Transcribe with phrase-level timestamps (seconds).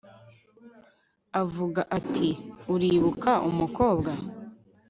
[1.41, 2.29] avuga ati
[2.73, 4.11] uribuka umukobwa